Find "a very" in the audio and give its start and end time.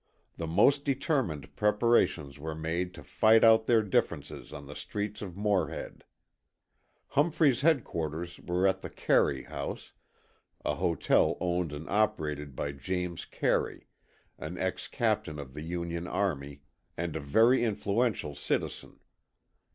17.15-17.63